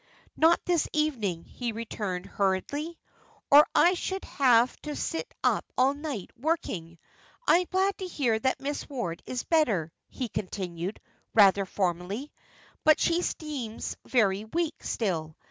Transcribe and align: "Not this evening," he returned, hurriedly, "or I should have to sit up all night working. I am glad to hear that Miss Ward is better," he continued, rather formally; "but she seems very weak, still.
"Not 0.35 0.59
this 0.65 0.87
evening," 0.93 1.43
he 1.45 1.73
returned, 1.73 2.25
hurriedly, 2.25 2.97
"or 3.51 3.67
I 3.75 3.93
should 3.93 4.25
have 4.25 4.75
to 4.77 4.95
sit 4.95 5.31
up 5.43 5.63
all 5.77 5.93
night 5.93 6.31
working. 6.35 6.97
I 7.47 7.57
am 7.57 7.67
glad 7.69 7.99
to 7.99 8.07
hear 8.07 8.39
that 8.39 8.59
Miss 8.59 8.89
Ward 8.89 9.21
is 9.27 9.43
better," 9.43 9.93
he 10.07 10.27
continued, 10.27 10.99
rather 11.35 11.65
formally; 11.67 12.31
"but 12.83 12.99
she 12.99 13.21
seems 13.21 13.95
very 14.03 14.43
weak, 14.45 14.83
still. 14.83 15.35